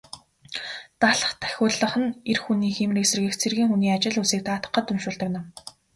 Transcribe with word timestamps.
Далха 1.01 1.33
тахиулах 1.41 1.95
нь 2.03 2.15
эр 2.31 2.39
хүний 2.43 2.73
хийморийг 2.77 3.07
сэргээх, 3.09 3.39
цэргийн 3.41 3.69
хүний 3.71 3.91
ажил 3.93 4.19
үйлсийг 4.19 4.43
даатгахад 4.45 4.91
уншуулдаг 4.93 5.29
ном. 5.33 5.45